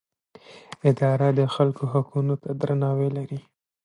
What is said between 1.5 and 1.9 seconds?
خلکو